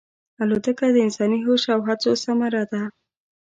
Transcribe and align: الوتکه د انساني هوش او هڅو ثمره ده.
الوتکه 0.41 0.85
د 0.93 0.97
انساني 1.05 1.39
هوش 1.45 1.63
او 1.73 1.79
هڅو 1.87 2.11
ثمره 2.25 2.63
ده. 2.71 2.81